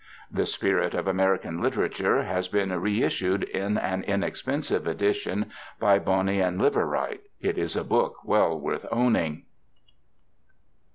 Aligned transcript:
The 0.31 0.47
Spirit 0.47 0.95
of 0.95 1.07
American 1.07 1.61
Literature 1.61 2.23
has 2.23 2.47
been 2.47 2.71
reissued 2.81 3.43
in 3.43 3.77
an 3.77 4.03
inexpensive 4.05 4.87
edition 4.87 5.51
by 5.79 5.99
Boni 5.99 6.39
and 6.41 6.59
Liveright. 6.59 7.19
It 7.39 7.59
is 7.59 7.75
a 7.75 7.83
book 7.83 8.15
well 8.25 8.59
worth 8.59 8.87
owning. 8.91 9.43